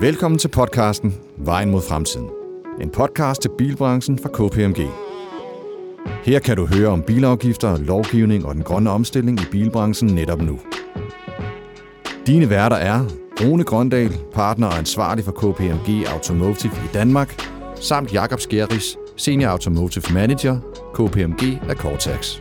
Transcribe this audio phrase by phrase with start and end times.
[0.00, 2.28] Velkommen til podcasten Vejen mod fremtiden.
[2.80, 4.86] En podcast til bilbranchen fra KPMG.
[6.24, 10.58] Her kan du høre om bilafgifter, lovgivning og den grønne omstilling i bilbranchen netop nu.
[12.26, 13.04] Dine værter er
[13.40, 17.42] Rune Grøndal, partner og ansvarlig for KPMG Automotive i Danmark,
[17.80, 20.58] samt Jakob Skjeris, Senior Automotive Manager,
[20.94, 22.40] KPMG af Cortex.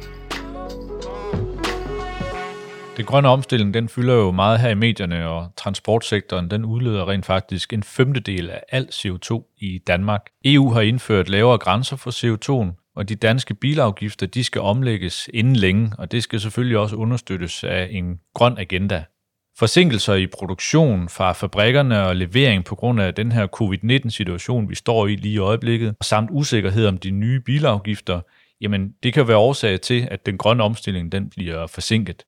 [2.98, 7.26] Den grønne omstilling, den fylder jo meget her i medierne, og transportsektoren, den udleder rent
[7.26, 10.22] faktisk en femtedel af al CO2 i Danmark.
[10.46, 15.56] EU har indført lavere grænser for CO2'en, og de danske bilafgifter, de skal omlægges inden
[15.56, 19.04] længe, og det skal selvfølgelig også understøttes af en grøn agenda.
[19.58, 25.08] Forsinkelser i produktion fra fabrikkerne og levering på grund af den her covid-19-situation, vi står
[25.08, 28.22] i lige i øjeblikket, samt usikkerhed om de nye bilafgifter,
[28.62, 32.24] jamen det kan være årsag til, at den grønne omstilling den bliver forsinket.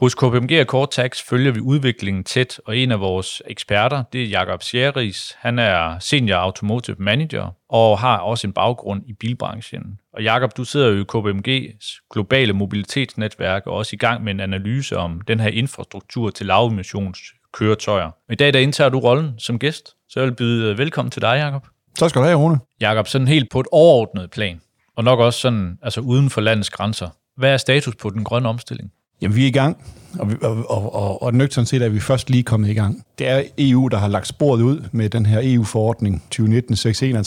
[0.00, 4.26] Hos KPMG og Cortex følger vi udviklingen tæt, og en af vores eksperter, det er
[4.26, 5.36] Jakob Sjeris.
[5.38, 10.00] Han er Senior Automotive Manager og har også en baggrund i bilbranchen.
[10.12, 14.40] Og Jakob, du sidder jo i KPMG's globale mobilitetsnetværk og også i gang med en
[14.40, 18.10] analyse om den her infrastruktur til lavemissionskøretøjer.
[18.32, 21.36] I dag der indtager du rollen som gæst, så jeg vil byde velkommen til dig,
[21.36, 21.66] Jakob.
[21.96, 22.58] Tak skal du have, Rune.
[22.80, 24.60] Jakob, sådan helt på et overordnet plan,
[24.96, 27.08] og nok også sådan altså uden for landets grænser.
[27.36, 28.92] Hvad er status på den grønne omstilling?
[29.22, 29.76] Jamen, vi er i gang,
[30.18, 33.02] og, og, og, og, og nøgternt set er vi først lige kommet i gang.
[33.18, 36.40] Det er EU, der har lagt sporet ud med den her EU-forordning, 2019-631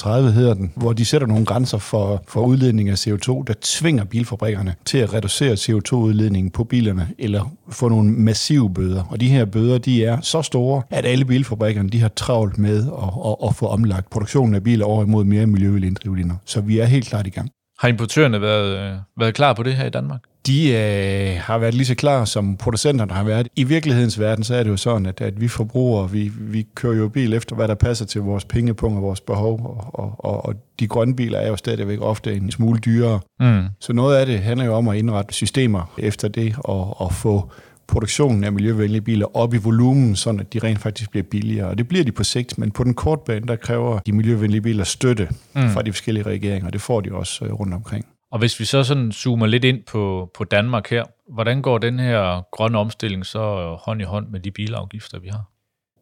[0.10, 4.76] hedder den, hvor de sætter nogle grænser for, for udledning af CO2, der tvinger bilfabrikkerne
[4.86, 9.04] til at reducere CO2-udledningen på bilerne, eller få nogle massive bøder.
[9.10, 12.78] Og de her bøder, de er så store, at alle bilfabrikkerne, de har travlt med
[12.78, 16.36] at, at, at få omlagt produktionen af biler over imod mere miljøvenlige drivlinjer.
[16.46, 17.50] Så vi er helt klart i gang.
[17.80, 20.22] Har importørerne været, øh, været klar på det her i Danmark?
[20.48, 23.48] De øh, har været lige så klar, som producenterne har været.
[23.56, 26.98] I virkelighedens verden, så er det jo sådan, at, at vi forbrugere, vi, vi kører
[26.98, 30.56] jo bil efter, hvad der passer til vores pengepunkt og vores behov, og, og, og
[30.80, 33.20] de grønne biler er jo stadigvæk ofte en smule dyrere.
[33.40, 33.64] Mm.
[33.80, 37.52] Så noget af det handler jo om at indrette systemer efter det, og, og få
[37.88, 41.68] produktionen af miljøvenlige biler op i volumen, så at de rent faktisk bliver billigere.
[41.68, 44.62] Og det bliver de på sigt, men på den korte bane, der kræver de miljøvenlige
[44.62, 45.70] biler støtte mm.
[45.70, 48.06] fra de forskellige regeringer, og det får de også øh, rundt omkring.
[48.32, 51.04] Og hvis vi så sådan zoomer lidt ind på, på Danmark her,
[51.34, 55.28] hvordan går den her grønne omstilling så øh, hånd i hånd med de bilafgifter, vi
[55.28, 55.44] har?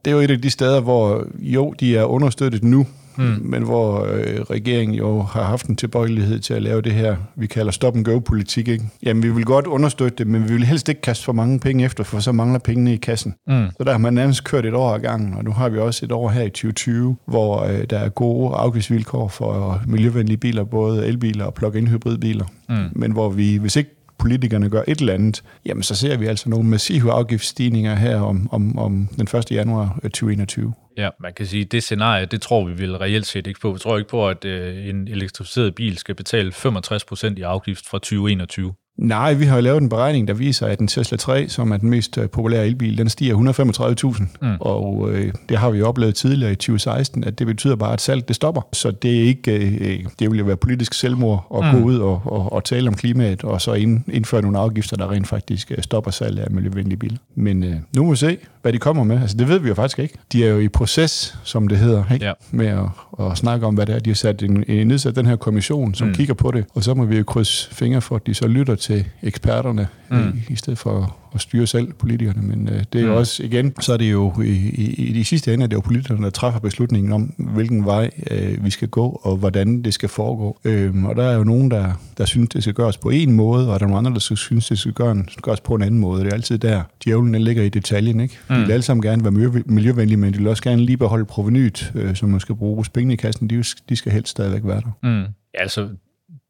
[0.06, 2.88] Det er jo et af de steder, hvor jo, de er understøttet nu,
[3.20, 3.42] mm.
[3.42, 7.48] men hvor øh, regeringen jo har haft en tilbøjelighed til at lave det her, vi
[7.48, 8.68] kalder stop-and-go-politik.
[8.68, 8.84] Ikke?
[9.04, 11.86] Jamen, vi vil godt understøtte det, men vi vil helst ikke kaste for mange penge
[11.86, 13.36] efter, for så mangler pengene i kassen.
[13.48, 13.66] Mm.
[13.78, 16.06] Så der har man nærmest kørt et år ad gangen, og nu har vi også
[16.06, 21.08] et år her i 2020, hvor øh, der er gode afgiftsvilkår for miljøvenlige biler, både
[21.08, 22.46] elbiler og plug-in hybridbiler.
[22.70, 22.76] Mm.
[22.92, 26.50] Men hvor vi, hvis ikke politikerne gør et eller andet, jamen så ser vi altså
[26.50, 29.52] nogle massive afgiftsstigninger her om, om, om den 1.
[29.52, 30.74] januar 2021.
[30.98, 33.72] Ja, man kan sige, at det scenarie, det tror vi vil reelt set ikke på.
[33.72, 37.98] Vi tror ikke på, at øh, en elektrificeret bil skal betale 65% i afgift fra
[37.98, 38.74] 2021.
[39.00, 41.78] Nej, vi har jo lavet en beregning, der viser, at en Tesla 3, som er
[41.78, 44.24] den mest øh, populære elbil, den stiger 135.000.
[44.42, 44.56] Mm.
[44.60, 48.02] Og øh, det har vi jo oplevet tidligere i 2016, at det betyder bare, at
[48.02, 48.62] salg det stopper.
[48.74, 51.80] Så det er ikke, øh, det vil jo være politisk selvmord at mm.
[51.80, 55.12] gå ud og, og, og tale om klimaet, og så ind, indføre nogle afgifter, der
[55.12, 57.18] rent faktisk øh, stopper salg af miljøvenlige biler.
[57.36, 59.22] Men øh, nu må vi se, hvad de kommer med.
[59.22, 60.14] Altså, det ved vi jo faktisk ikke.
[60.32, 62.26] De er jo i proces, som det hedder, ikke?
[62.26, 62.34] Ja.
[62.52, 62.86] med at,
[63.20, 64.00] at snakke om, hvad det er.
[64.00, 66.14] De har sat en, en nedsat den her kommission, som mm.
[66.14, 68.76] kigger på det, og så må vi jo krydse fingre for, at de så lytter
[68.76, 70.42] til eksperterne, mm.
[70.50, 72.42] i, i stedet for at styre selv politikerne.
[72.42, 73.18] Men øh, det er jo mm.
[73.18, 75.78] også, igen, så er det jo i, i, i de sidste ende, at det er
[75.78, 79.94] jo politikerne, der træffer beslutningen om, hvilken vej øh, vi skal gå, og hvordan det
[79.94, 80.60] skal foregå.
[80.66, 83.74] Øhm, og der er jo nogen, der, der synes, det skal gøres på en måde,
[83.74, 84.94] og der er nogle andre, der synes, det skal
[85.42, 86.24] gøres på en anden måde.
[86.24, 88.20] Det er altid der, djævlen ligger i detaljen.
[88.20, 88.38] Ikke?
[88.50, 88.62] De mm.
[88.62, 92.16] vil alle sammen gerne være miljøvenlige, men de vil også gerne lige beholde provenyt, øh,
[92.16, 92.86] som man skal bruge.
[92.94, 94.92] Pengene i kassen, de, de skal helst stadigvæk være der.
[95.04, 95.22] Mm.
[95.54, 95.90] Ja, altså,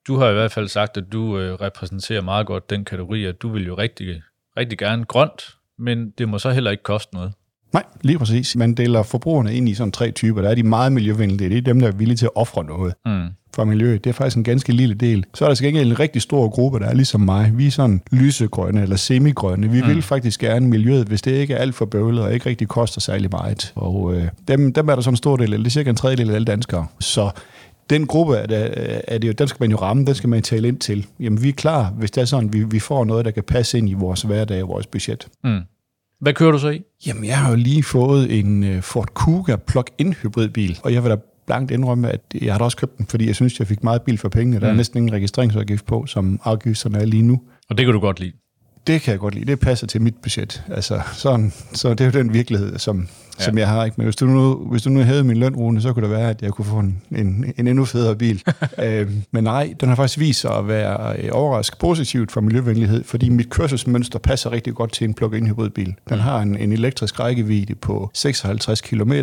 [0.07, 3.41] du har i hvert fald sagt, at du øh, repræsenterer meget godt den kategori, at
[3.41, 4.21] du vil jo rigtig,
[4.57, 5.41] rigtig gerne grønt,
[5.79, 7.33] men det må så heller ikke koste noget.
[7.73, 8.55] Nej, lige præcis.
[8.55, 10.41] Man deler forbrugerne ind i sådan tre typer.
[10.41, 11.49] Der er de meget miljøvenlige.
[11.49, 13.27] Det er dem, der er villige til at ofre noget mm.
[13.55, 14.03] for miljøet.
[14.03, 15.25] Det er faktisk en ganske lille del.
[15.33, 17.51] Så er der skal en rigtig stor gruppe, der er ligesom mig.
[17.57, 19.69] Vi er sådan lysegrønne eller semigrønne.
[19.69, 19.87] Vi mm.
[19.87, 23.01] vil faktisk gerne miljøet, hvis det ikke er alt for bøvlet og ikke rigtig koster
[23.01, 23.73] særlig meget.
[23.75, 25.95] Og øh, dem, dem er der sådan en stor del, eller det er cirka en
[25.95, 26.87] tredjedel af alle danskere.
[26.99, 27.31] Så
[27.89, 28.71] den gruppe er det,
[29.07, 31.07] er det jo, den skal man jo ramme, den skal man tale ind til.
[31.19, 33.77] Jamen, vi er klar, hvis det er sådan, vi, vi får noget, der kan passe
[33.77, 35.27] ind i vores hverdag og vores budget.
[35.43, 35.59] Mm.
[36.21, 36.81] Hvad kører du så i?
[37.07, 41.11] Jamen, jeg har jo lige fået en uh, Ford Kuga plug-in hybridbil, og jeg vil
[41.11, 43.83] da blankt indrømme, at jeg har da også købt den, fordi jeg synes, jeg fik
[43.83, 44.59] meget bil for pengene.
[44.59, 44.77] Der er mm.
[44.77, 47.41] næsten ingen registreringsafgift på, som afgifterne er lige nu.
[47.69, 48.31] Og det kan du godt lide?
[48.87, 49.45] Det kan jeg godt lide.
[49.45, 50.63] Det passer til mit budget.
[50.71, 53.07] Altså, sådan, så det er jo den virkelighed, som,
[53.39, 53.43] ja.
[53.43, 53.85] som jeg har.
[53.85, 53.95] Ikke?
[53.97, 56.29] Men hvis du, nu, hvis du nu havde min løn, Rune, så kunne det være,
[56.29, 58.43] at jeg kunne få en, en, en endnu federe bil.
[58.83, 63.03] øhm, men nej, den har faktisk vist sig at være øh, overrasket positivt for miljøvenlighed,
[63.03, 65.95] fordi mit kørselsmønster passer rigtig godt til en plug-in hybridbil.
[66.09, 66.19] Den mm.
[66.19, 69.13] har en, en elektrisk rækkevidde på 56 km,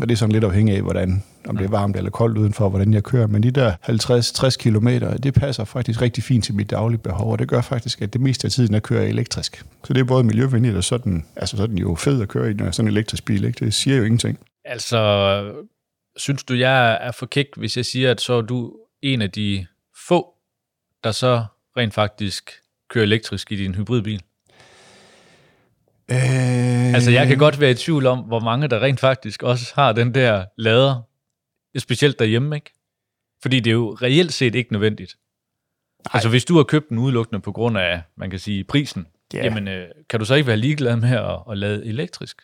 [0.00, 2.68] og det er sådan lidt afhængigt af, hvordan, om det er varmt eller koldt udenfor,
[2.68, 3.26] hvordan jeg kører.
[3.26, 4.88] Men de der 50-60 km,
[5.22, 8.20] det passer faktisk rigtig fint til mit daglige behov, og det gør faktisk, at det
[8.20, 9.64] meste af tiden, jeg kører elektrisk.
[9.84, 12.84] Så det er både miljøvenligt og sådan, altså sådan jo fed at køre i sådan
[12.84, 13.44] en elektrisk bil.
[13.44, 13.64] Ikke?
[13.64, 14.38] Det siger jo ingenting.
[14.64, 15.52] Altså,
[16.16, 19.30] synes du, jeg er for kæk, hvis jeg siger, at så er du en af
[19.30, 19.66] de
[20.08, 20.34] få,
[21.04, 21.44] der så
[21.76, 22.50] rent faktisk
[22.90, 24.22] kører elektrisk i din hybridbil?
[26.10, 26.94] Øh...
[26.94, 29.92] Altså, jeg kan godt være i tvivl om, hvor mange der rent faktisk også har
[29.92, 31.02] den der lader,
[31.78, 32.72] specielt derhjemme, ikke?
[33.42, 35.16] Fordi det er jo reelt set ikke nødvendigt.
[36.04, 36.10] Nej.
[36.14, 39.44] Altså, hvis du har købt den udelukkende på grund af, man kan sige, prisen, yeah.
[39.44, 42.42] jamen, øh, kan du så ikke være ligeglad med at, at lade elektrisk?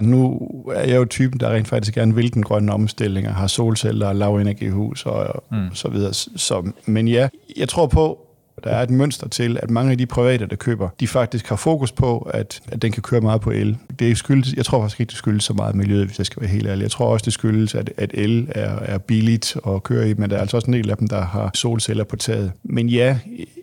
[0.00, 0.40] Nu
[0.74, 4.06] er jeg jo typen, der rent faktisk gerne vil den grønne omstilling, og har solceller
[4.06, 5.74] og lavenergihus og, og mm.
[5.74, 6.14] så videre.
[6.14, 8.23] Så, men ja, jeg tror på,
[8.64, 11.56] der er et mønster til, at mange af de private, der køber, de faktisk har
[11.56, 13.76] fokus på, at, at den kan køre meget på el.
[13.98, 16.50] Det skyldes, jeg tror faktisk ikke, det skyldes så meget miljøet, hvis jeg skal være
[16.50, 16.82] helt ærlig.
[16.82, 20.30] Jeg tror også, det skyldes, at, at el er, er billigt at køre i, men
[20.30, 22.52] der er altså også en del af dem, der har solceller på taget.
[22.62, 23.18] Men ja,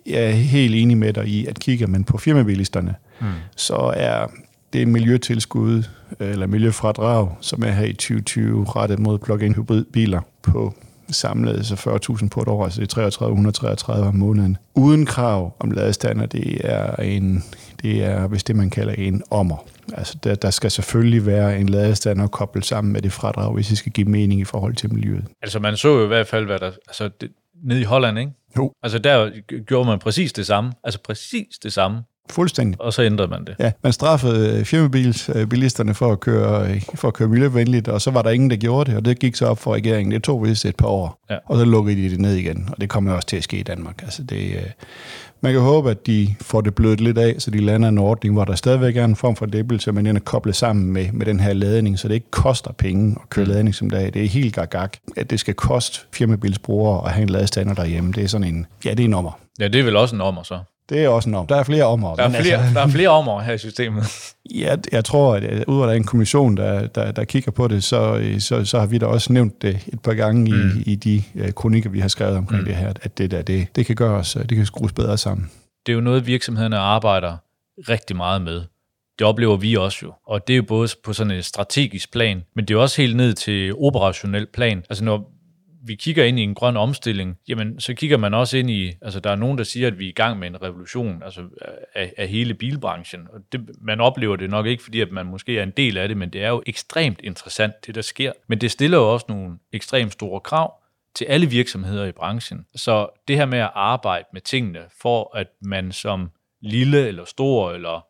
[0.06, 3.26] jeg er helt enig med dig i, at kigger man på firmabilisterne, mm.
[3.56, 4.26] så er
[4.72, 5.82] det miljøtilskud
[6.20, 10.74] eller miljøfradrag, som er her i 2020 rettet mod plug-in hybridbiler på
[11.10, 11.74] samlet så
[12.20, 14.56] 40.000 på et år, altså det er 3333 om måneden.
[14.74, 17.44] Uden krav om ladestander, det er, en,
[17.82, 19.56] det er hvis det man kalder en ommer.
[19.92, 23.78] Altså der, der skal selvfølgelig være en ladestander koblet sammen med det fradrag, hvis det
[23.78, 25.24] skal give mening i forhold til miljøet.
[25.42, 27.30] Altså man så jo i hvert fald, hvad der, altså det,
[27.64, 28.32] nede i Holland, ikke?
[28.56, 28.72] Jo.
[28.82, 29.30] Altså der
[29.66, 30.72] gjorde man præcis det samme.
[30.84, 32.02] Altså præcis det samme.
[32.30, 32.80] Fuldstændig.
[32.80, 33.54] Og så ændrede man det.
[33.58, 38.10] Ja, man straffede øh, firmabilisterne for at, køre, øh, for at køre miljøvenligt, og så
[38.10, 40.12] var der ingen, der gjorde det, og det gik så op for regeringen.
[40.12, 41.36] Det tog vist et par år, ja.
[41.46, 43.62] og så lukkede de det ned igen, og det kommer også til at ske i
[43.62, 44.02] Danmark.
[44.02, 44.62] Altså det, øh,
[45.40, 48.34] man kan håbe, at de får det blødt lidt af, så de lander en ordning,
[48.34, 51.26] hvor der stadigvæk er en form for dæbbelse, men den er koblet sammen med, med
[51.26, 53.50] den her ladning, så det ikke koster penge at køre mm.
[53.50, 54.14] ladning som dag.
[54.14, 58.12] Det er helt gagag, at det skal koste firmabilsbrugere at have en ladestander derhjemme.
[58.12, 59.38] Det er sådan en, ja, det er en nummer.
[59.60, 60.58] Ja, det er vel også en nummer så.
[60.88, 61.46] Det er også en om.
[61.46, 62.16] Der er flere ommer.
[62.16, 64.04] Der er flere, altså, der er flere ommer her i systemet.
[64.54, 67.68] ja, jeg tror, at ud af der er en kommission, der, der, der kigger på
[67.68, 70.70] det, så, så, så har vi da også nævnt det et par gange mm.
[70.86, 72.66] i, i de uh, kronikker, vi har skrevet omkring mm.
[72.66, 75.50] det her, at det der, det, det kan gøres, det kan skrues bedre sammen.
[75.86, 77.36] Det er jo noget, virksomhederne arbejder
[77.88, 78.62] rigtig meget med.
[79.18, 80.12] Det oplever vi også jo.
[80.26, 83.16] Og det er jo både på sådan et strategisk plan, men det er også helt
[83.16, 84.84] ned til operationel plan.
[84.90, 85.30] Altså når
[85.84, 89.20] vi kigger ind i en grøn omstilling, jamen så kigger man også ind i, altså
[89.20, 91.42] der er nogen, der siger, at vi er i gang med en revolution altså
[91.94, 93.28] af, af hele bilbranchen.
[93.32, 96.08] Og det, man oplever det nok ikke, fordi at man måske er en del af
[96.08, 98.32] det, men det er jo ekstremt interessant, det der sker.
[98.46, 100.74] Men det stiller jo også nogle ekstremt store krav
[101.14, 102.66] til alle virksomheder i branchen.
[102.74, 106.30] Så det her med at arbejde med tingene, for at man som
[106.60, 108.06] lille eller stor eller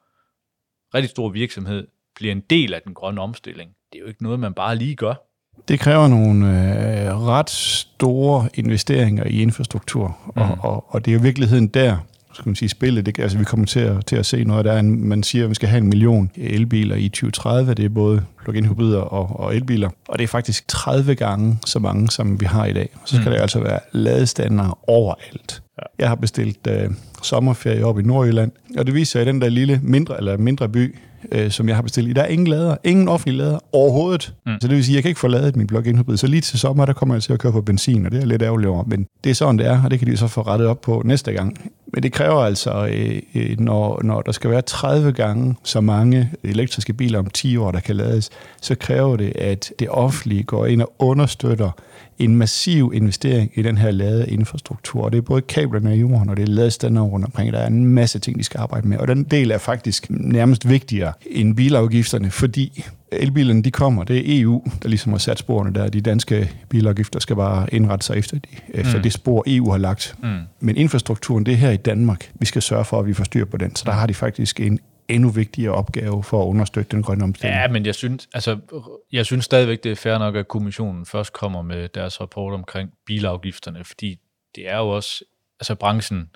[0.95, 4.41] rigtig stor virksomhed bliver en del af den grønne omstilling, det er jo ikke noget,
[4.41, 5.15] man bare lige gør.
[5.69, 10.43] Det kræver nogle øh, ret store investeringer i infrastruktur, mm.
[10.43, 11.97] og, og, og det er jo virkeligheden der,
[12.33, 13.07] skal man sige, spillet.
[13.07, 14.65] Det, altså, vi kommer til at, til at se noget.
[14.65, 17.75] Der er en, man siger, at vi skal have en million elbiler i 2030.
[17.75, 19.91] Det er både plug-in hybrider og, og elbiler.
[20.09, 22.89] Og det er faktisk 30 gange så mange, som vi har i dag.
[23.05, 23.33] Så skal mm.
[23.33, 25.63] der altså være ladestander overalt.
[25.99, 26.91] Jeg har bestilt øh,
[27.23, 30.69] sommerferie op i Nordjylland, og det viser sig, at den der lille mindre, eller mindre
[30.69, 30.97] by,
[31.33, 34.35] øh, som jeg har bestilt der er ingen lader, ingen offentlige lader overhovedet.
[34.47, 34.53] Mm.
[34.61, 36.17] Så det vil sige, at jeg kan ikke få ladet min plug-in hybrid.
[36.17, 38.27] Så lige til sommer, der kommer jeg til at køre på benzin, og det er
[38.27, 38.85] lidt ærgerligt over.
[38.85, 41.03] Men det er sådan, det er, og det kan de så få rettet op på
[41.05, 41.73] næste gang.
[41.93, 46.31] Men det kræver altså, øh, øh når, når der skal være 30 gange så mange
[46.43, 50.67] elektriske biler om 10 år, der kan lades, så kræver det, at det offentlige går
[50.67, 51.71] ind og understøtter
[52.19, 55.05] en massiv investering i den her lade infrastruktur.
[55.05, 57.53] Og det er både kablerne i jorden, og det er ladestander rundt omkring.
[57.53, 58.99] Der er en masse ting, de skal arbejde med.
[58.99, 64.43] Og den del er faktisk nærmest vigtigere end bilafgifterne, fordi elbilerne de kommer, det er
[64.43, 65.89] EU, der ligesom har sat sporene der.
[65.89, 69.03] De danske bilafgifter skal bare indrette sig efter, de, efter mm.
[69.03, 70.17] det spor, EU har lagt.
[70.23, 70.39] Mm.
[70.61, 72.31] Men infrastrukturen, det er her i Danmark.
[72.35, 73.77] Vi skal sørge for, at vi får styr på den.
[73.77, 77.61] Så der har de faktisk en endnu vigtigere opgave for at understøtte den grønne omstilling.
[77.61, 78.59] Ja, men jeg synes, altså,
[79.13, 82.91] jeg synes stadigvæk, det er fair nok, at kommissionen først kommer med deres rapport omkring
[83.07, 84.19] bilafgifterne, fordi
[84.57, 85.25] det er jo også,
[85.63, 86.31] altså branchen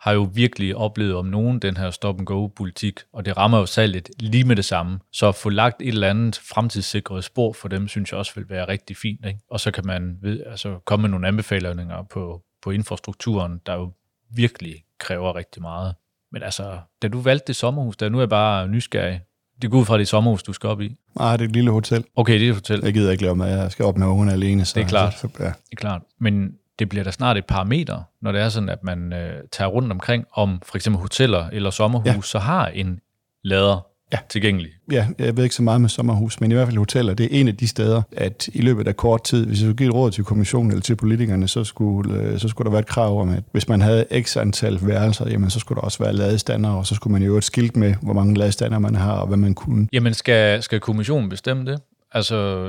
[0.00, 4.44] har jo virkelig oplevet om nogen den her stop-and-go-politik, og det rammer jo salget lige
[4.44, 4.98] med det samme.
[5.12, 8.44] Så at få lagt et eller andet fremtidssikret spor for dem, synes jeg også vil
[8.48, 9.26] være rigtig fint.
[9.26, 9.40] Ikke?
[9.50, 13.92] Og så kan man ved, altså, komme med nogle anbefalinger på, på infrastrukturen, der jo
[14.30, 15.94] virkelig kræver rigtig meget.
[16.32, 19.20] Men altså, da du valgte det sommerhus, der nu er jeg bare nysgerrig.
[19.62, 20.96] Det går ud fra det sommerhus, du skal op i.
[21.18, 22.04] Nej, det er et lille hotel.
[22.16, 22.80] Okay, det er et hotel.
[22.82, 23.60] Jeg gider ikke lave mad.
[23.60, 24.64] Jeg skal op med ungerne alene.
[24.64, 25.18] Så Det er klart.
[25.18, 25.44] Så, ja.
[25.44, 26.02] Det er klart.
[26.20, 29.68] Men det bliver da snart et parameter, når det er sådan, at man øh, tager
[29.68, 32.20] rundt omkring, om for eksempel hoteller eller sommerhus, ja.
[32.22, 33.00] så har en
[33.44, 34.18] lader ja.
[34.28, 34.70] tilgængelig.
[34.92, 37.40] ja, jeg ved ikke så meget med sommerhus, men i hvert fald hoteller, det er
[37.40, 39.94] en af de steder, at i løbet af kort tid, hvis jeg skulle give et
[39.94, 43.20] råd til kommissionen eller til politikerne, så skulle, øh, så skulle der være et krav
[43.20, 46.70] om, at hvis man havde x antal værelser, jamen så skulle der også være ladestander,
[46.70, 49.36] og så skulle man jo et skilt med, hvor mange ladestander man har, og hvad
[49.36, 49.88] man kunne.
[49.92, 51.80] Jamen, skal, skal kommissionen bestemme det?
[52.12, 52.66] Altså,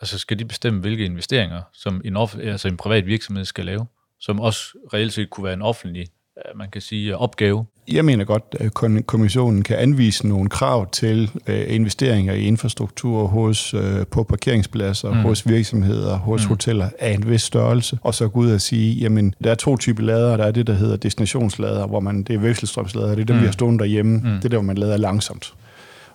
[0.00, 3.86] altså skal de bestemme, hvilke investeringer, som en, off- altså en privat virksomhed skal lave,
[4.20, 4.60] som også
[4.94, 6.06] reelt set kunne være en offentlig,
[6.38, 7.66] øh, man kan sige, opgave?
[7.92, 8.74] Jeg mener godt, at
[9.06, 15.16] kommissionen kan anvise nogle krav til øh, investeringer i infrastruktur hos, øh, på parkeringspladser, mm.
[15.16, 16.48] hos virksomheder, hos mm.
[16.48, 19.76] hoteller af en vis størrelse, og så gå ud og sige, jamen, der er to
[19.76, 20.36] typer lader.
[20.36, 23.42] Der er det, der hedder destinationslader, hvor man, det er vekselstrømslader, det er dem, mm.
[23.42, 24.16] vi har stående derhjemme.
[24.16, 24.22] Mm.
[24.22, 25.54] Det er der, hvor man lader langsomt.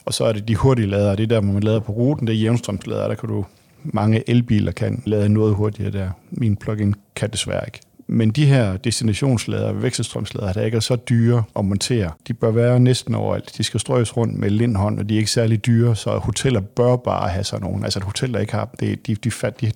[0.05, 2.27] Og så er det de hurtige lader, det er der, hvor man lader på ruten,
[2.27, 3.45] det er jævnstrømslader, der kan du,
[3.83, 6.09] mange elbiler kan lade noget hurtigere der.
[6.31, 7.79] Min plug-in kan desværre ikke.
[8.07, 12.79] Men de her destinationslader, vekselstrømslader, der ikke er så dyre at montere, de bør være
[12.79, 13.57] næsten overalt.
[13.57, 16.95] De skal strøges rundt med lindhånd, og de er ikke særlig dyre, så hoteller bør
[16.95, 17.83] bare have sådan nogle.
[17.83, 19.31] Altså et hotel, der ikke har det, de, de,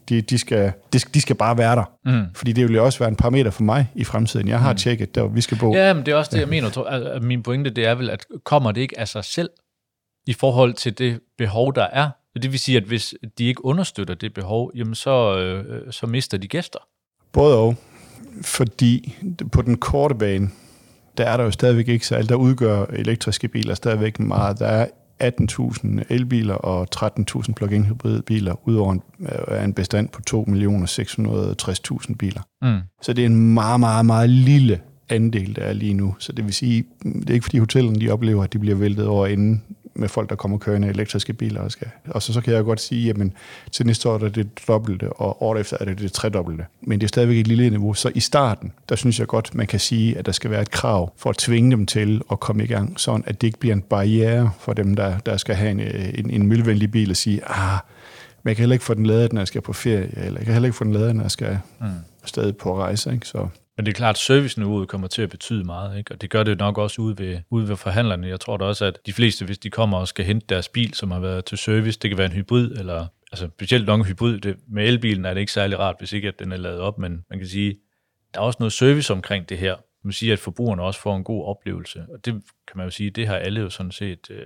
[0.10, 1.92] de, de, skal, de, de skal bare være der.
[2.06, 2.26] Mm.
[2.34, 4.48] Fordi det vil jo også være en parameter for mig i fremtiden.
[4.48, 4.78] Jeg har mm.
[4.78, 5.74] tjekket, der vi skal bo.
[5.74, 7.20] Ja, men det er også det, jeg mener.
[7.20, 9.50] min pointe, det er vel, at kommer det ikke af sig selv
[10.28, 12.10] i forhold til det behov, der er?
[12.42, 16.38] Det vil sige, at hvis de ikke understøtter det behov, jamen så, øh, så mister
[16.38, 16.80] de gæster.
[17.32, 17.76] Både og.
[18.42, 19.16] Fordi
[19.52, 20.50] på den korte bane,
[21.18, 24.60] der er der jo stadigvæk ikke så Der udgør elektriske biler stadigvæk meget.
[24.60, 24.88] Der er
[25.24, 32.42] 18.000 elbiler og 13.000 plug-in hybridbiler, udover en, øh, en bestand på 2.660.000 biler.
[32.62, 32.80] Mm.
[33.02, 34.80] Så det er en meget, meget, meget lille
[35.10, 36.16] andel, der er lige nu.
[36.20, 39.08] Så det vil sige, det er ikke fordi hotellerne de oplever, at de bliver væltet
[39.08, 39.64] over inden
[39.98, 41.62] med folk, der kommer kørende elektriske biler.
[41.62, 41.88] Og, skal.
[42.08, 43.16] og så, så kan jeg godt sige, at
[43.72, 46.66] til næste år er det det dobbelte, og året efter er det det tredobbelte.
[46.82, 47.94] Men det er stadigvæk et lille niveau.
[47.94, 50.72] Så i starten, der synes jeg godt, man kan sige, at der skal være et
[50.72, 53.76] krav for at tvinge dem til at komme i gang, sådan at det ikke bliver
[53.76, 57.42] en barriere for dem, der, der skal have en, en, en miljøvenlig bil og sige,
[57.46, 57.80] ah,
[58.44, 60.46] men jeg kan heller ikke få den lavet, når jeg skal på ferie, eller jeg
[60.46, 61.88] kan heller ikke få den lavet, når jeg skal mm.
[62.26, 63.14] stadig på rejse.
[63.14, 63.28] Ikke?
[63.28, 63.48] Så
[63.78, 66.14] men det er klart, at serviceniveauet kommer til at betyde meget, ikke?
[66.14, 68.28] og det gør det nok også ude ved, ude ved forhandlerne.
[68.28, 70.94] Jeg tror da også, at de fleste, hvis de kommer og skal hente deres bil,
[70.94, 74.06] som har været til service, det kan være en hybrid, eller altså specielt nok en
[74.06, 74.40] hybrid.
[74.40, 76.98] Det, med elbilen er det ikke særlig rart, hvis ikke at den er lavet op,
[77.00, 77.78] men man kan sige,
[78.34, 79.76] der er også noget service omkring det her.
[80.04, 82.34] Man siger, at forbrugerne også får en god oplevelse, og det
[82.68, 84.46] kan man jo sige, det har alle jo sådan set øh,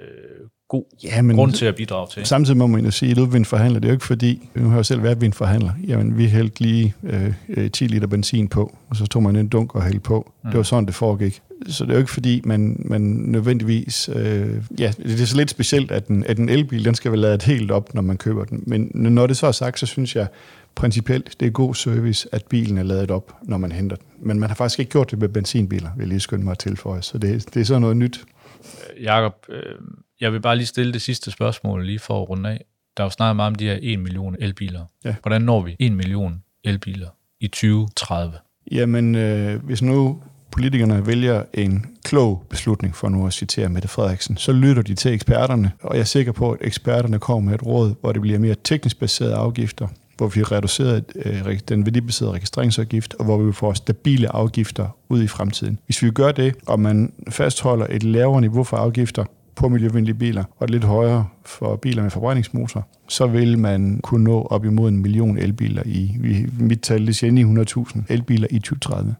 [0.71, 2.25] god Ja, men- grund til at bidrage til.
[2.25, 4.71] Samtidig må man jo sige, at en forhandler, det er jo ikke fordi, nu har
[4.71, 8.07] jeg jo selv været ved en forhandler, jamen vi hældte lige øh, øh, 10 liter
[8.07, 10.31] benzin på, og så tog man en dunk og hældte på.
[10.43, 10.49] Mm.
[10.49, 11.41] Det var sådan, det foregik.
[11.67, 14.09] Så det er jo ikke fordi, man, man nødvendigvis...
[14.15, 17.19] Øh, ja, det er så lidt specielt, at en, at en elbil, den skal vel
[17.19, 18.63] ladet helt op, når man køber den.
[18.67, 20.27] Men når det så er sagt, så synes jeg
[20.75, 24.05] principielt, det er god service, at bilen er ladet op, når man henter den.
[24.21, 26.59] Men man har faktisk ikke gjort det med benzinbiler, vil jeg lige skynde mig at
[26.59, 27.01] tilføje.
[27.01, 28.21] Så det, det er sådan noget nyt.
[29.01, 29.59] Jakob, øh,
[30.21, 32.65] jeg vil bare lige stille det sidste spørgsmål lige for at runde af.
[32.97, 34.85] Der er jo snakket meget om de her 1 million elbiler.
[35.05, 35.15] Ja.
[35.21, 37.07] Hvordan når vi 1 million elbiler
[37.39, 38.33] i 2030?
[38.71, 44.37] Jamen, øh, hvis nu politikerne vælger en klog beslutning, for nu at citere Mette Frederiksen,
[44.37, 47.65] så lytter de til eksperterne, og jeg er sikker på, at eksperterne kommer med et
[47.65, 49.87] råd, hvor det bliver mere teknisk baserede afgifter,
[50.17, 55.23] hvor vi har reduceret øh, den værdibaserede registreringsafgift, og hvor vi får stabile afgifter ud
[55.23, 55.79] i fremtiden.
[55.85, 59.25] Hvis vi gør det, og man fastholder et lavere niveau for afgifter
[59.61, 64.23] på miljøvenlige biler, og et lidt højere for biler med forbrændingsmotor, så vil man kunne
[64.23, 66.17] nå op imod en million elbiler i,
[66.59, 69.15] mit tal, det siger 900.000 elbiler i 2030.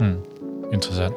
[0.00, 0.14] Hmm.
[0.72, 1.14] Interessant.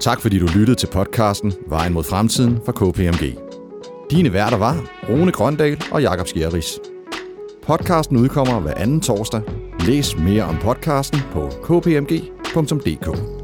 [0.00, 3.38] Tak fordi du lyttede til podcasten Vejen mod fremtiden fra KPMG.
[4.10, 4.76] Dine værter var
[5.08, 6.78] Rune Grøndal og Jakob Skjerris.
[7.62, 9.40] Podcasten udkommer hver anden torsdag.
[9.86, 13.35] Læs mere om podcasten på kpmg.dk.